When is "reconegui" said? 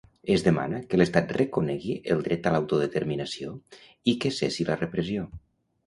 1.39-1.99